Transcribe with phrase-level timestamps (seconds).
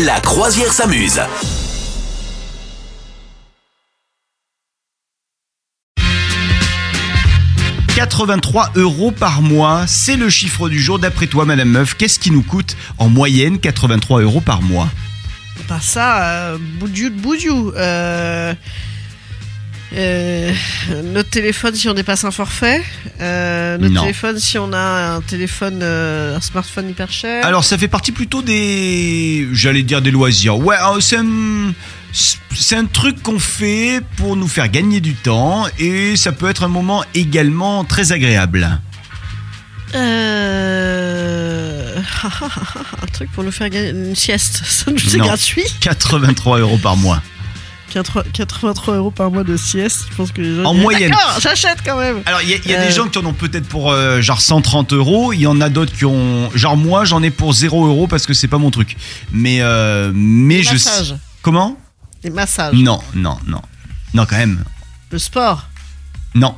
[0.00, 1.20] La croisière s'amuse.
[7.94, 10.98] «83 euros par mois, c'est le chiffre du jour.
[10.98, 14.88] D'après toi, Madame Meuf, qu'est-ce qui nous coûte en moyenne 83 euros par mois?
[15.68, 17.74] Bah ça, euh, boudjou de.
[17.76, 18.54] Euh,
[19.94, 20.52] euh,
[21.12, 22.82] notre téléphone si on dépasse un forfait.
[23.20, 24.00] Euh, notre Non.
[24.02, 27.44] téléphone si on a un téléphone, euh, un smartphone hyper cher.
[27.44, 29.48] Alors, ça fait partie plutôt des.
[29.52, 30.58] J'allais dire des loisirs.
[30.58, 31.72] Ouais, euh, c'est un.
[32.54, 36.62] C'est un truc qu'on fait pour nous faire gagner du temps et ça peut être
[36.64, 38.78] un moment également très agréable.
[40.62, 41.96] Euh,
[43.02, 44.62] un truc pour nous faire gagner une sieste.
[44.66, 45.64] Ça nous c'est gratuit.
[45.80, 47.22] 83 euros par mois.
[47.92, 50.06] 80 83 euros par mois de sieste.
[50.10, 50.64] Je pense que les gens.
[50.64, 51.14] En moyenne.
[51.40, 52.22] J'achète quand même.
[52.26, 52.86] Alors, il y a, y a Euh.
[52.86, 55.32] des gens qui en ont peut-être pour euh, genre 130 euros.
[55.32, 56.50] Il y en a d'autres qui ont.
[56.54, 58.96] Genre, moi, j'en ai pour 0 euros parce que c'est pas mon truc.
[59.32, 60.72] Mais, euh, mais je.
[60.72, 61.14] massages.
[61.42, 61.78] Comment?
[62.24, 62.74] Les massages.
[62.74, 63.60] Non, non, non.
[64.14, 64.64] Non, quand même.
[65.10, 65.68] Le sport.
[66.34, 66.54] Non.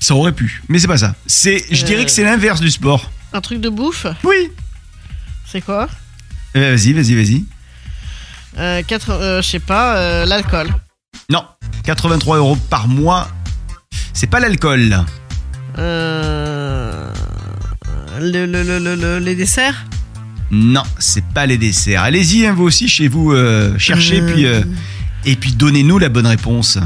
[0.00, 0.62] Ça aurait pu.
[0.68, 1.14] Mais c'est pas ça.
[1.26, 1.86] C'est, je Euh.
[1.86, 3.10] dirais que c'est l'inverse du sport.
[3.32, 4.06] Un truc de bouffe?
[4.22, 4.50] Oui.
[5.46, 5.88] C'est quoi?
[6.54, 7.44] Vas-y, vas-y, vas-y.
[8.58, 9.96] Euh, quatre- euh, Je sais pas.
[9.96, 10.68] euh, L'alcool.
[11.30, 11.44] Non.
[11.84, 13.28] 83 euros par mois.
[14.12, 15.04] C'est pas l'alcool.
[15.78, 17.10] Euh,
[18.20, 19.84] le, le, le, le- le- les desserts?
[20.50, 22.02] Non, c'est pas les desserts.
[22.02, 24.60] Allez-y, hein, vous aussi, chez vous, euh, cherchez, Euh, puis, euh,
[25.24, 26.78] et puis donnez-nous la bonne réponse.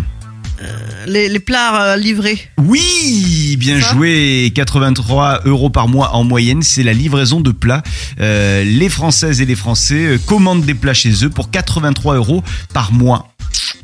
[1.07, 2.39] Les, les plats euh, livrés.
[2.59, 4.53] Oui, bien Ça joué.
[4.55, 7.83] 83 euros par mois en moyenne, c'est la livraison de plats.
[8.21, 12.43] Euh, les Françaises et les Français euh, commandent des plats chez eux pour 83 euros
[12.75, 13.29] par mois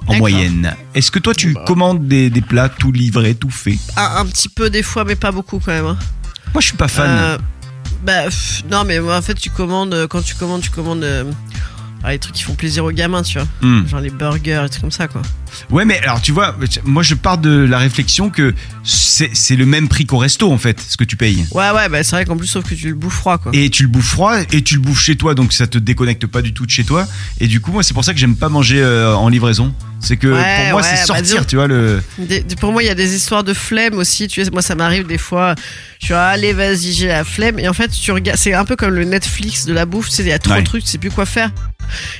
[0.06, 0.74] en moyenne.
[0.94, 1.64] Est-ce que toi tu Bah.
[1.66, 5.16] commandes des, des plats tout livrés, tout fait Un, un petit peu des fois, mais
[5.16, 5.86] pas beaucoup quand même.
[5.86, 5.98] hein.
[6.52, 7.08] Moi je suis pas fan.
[7.10, 7.38] Euh,
[8.04, 9.94] bah, pff, non, mais en fait, tu commandes.
[9.94, 11.04] euh, Quand tu commandes, tu commandes.
[11.04, 11.24] euh,
[12.04, 13.48] ah, les trucs qui font plaisir aux gamins, tu vois.
[13.62, 13.86] Hmm.
[13.88, 15.22] Genre les burgers, des trucs comme ça, quoi.
[15.70, 18.52] Ouais, mais alors tu vois, moi je pars de la réflexion que
[18.82, 21.46] c'est le même prix qu'au resto en fait, ce que tu payes.
[21.52, 23.52] Ouais, ouais, bah c'est vrai qu'en plus, sauf que tu le bouffes froid, quoi.
[23.54, 26.26] Et tu le bouffes froid et tu le bouffes chez toi, donc ça te déconnecte
[26.26, 27.06] pas du tout de chez toi.
[27.40, 29.72] Et du coup, moi, c'est pour ça que j'aime pas manger euh, en livraison.
[30.00, 32.02] C'est que Ouais, pour moi, ouais, c'est bah, sortir, disons- tu vois le.
[32.18, 34.28] Des- pour moi, il y a des histoires de flemme aussi.
[34.28, 35.54] Tu sais, moi, ça m'arrive des fois.
[36.00, 37.58] Je suis allez, vas-y, j'ai la flemme.
[37.58, 40.08] Et en fait, tu regardes, c'est un peu comme le Netflix de la bouffe.
[40.10, 40.60] Tu sais, il y a trop Ouais.
[40.60, 41.50] de trucs, tu sais plus quoi faire.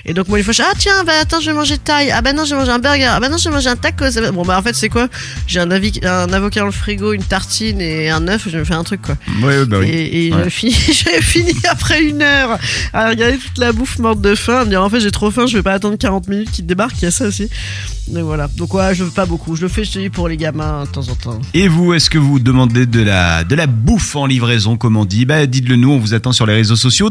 [0.05, 2.11] Et donc, moi, je dis, ah tiens, bah attends, je vais manger taille.
[2.11, 3.07] Ah bah non, je vais manger un burger.
[3.11, 5.09] Ah bah non, je vais manger un bah- Bon, bah en fait, c'est quoi?
[5.47, 8.49] J'ai un, avocat dans le frigo, une tartine et un œuf.
[8.51, 9.17] Je me fais un truc, quoi.
[9.43, 9.89] Ouais, bah oui.
[9.89, 10.45] Et, et Ouais.
[10.45, 12.59] j'ai fini, j'ai fini après une heure
[12.93, 15.31] à regarder toute la bouffe morte de faim, à me dire en fait j'ai trop
[15.31, 17.49] faim, je vais pas attendre 40 minutes qu'il débarque, il y a ça aussi.
[18.09, 18.49] Donc voilà.
[18.57, 19.57] Donc ouais, je veux pas beaucoup.
[19.57, 21.41] Je le fais, je te dis, pour les gamins de temps en temps.
[21.55, 25.05] Et vous, est-ce que vous demandez de la, de la bouffe en livraison, comme on
[25.05, 25.25] dit?
[25.25, 27.11] Bah, dites-le nous, on vous attend sur les réseaux sociaux.